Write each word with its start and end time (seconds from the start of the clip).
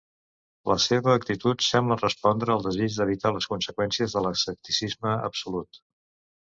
La 0.69 0.77
seva 0.85 1.13
actitud 1.17 1.65
sembla 1.65 1.99
respondre 2.01 2.55
al 2.55 2.65
desig 2.69 2.97
d'evitar 2.97 3.35
les 3.39 3.51
conseqüències 3.55 4.19
de 4.19 4.27
l'escepticisme 4.27 5.17
absolut. 5.33 5.85